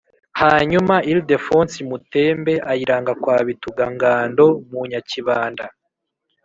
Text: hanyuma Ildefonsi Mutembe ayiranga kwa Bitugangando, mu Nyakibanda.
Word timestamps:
hanyuma 0.41 0.95
Ildefonsi 1.13 1.77
Mutembe 1.89 2.53
ayiranga 2.71 3.13
kwa 3.21 3.37
Bitugangando, 3.47 4.45
mu 4.69 4.81
Nyakibanda. 4.91 5.65